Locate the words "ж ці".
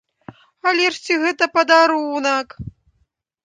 0.95-1.19